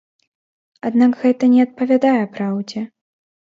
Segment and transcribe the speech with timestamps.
[0.89, 2.85] Аднак гэта не адпавядае праўдзе.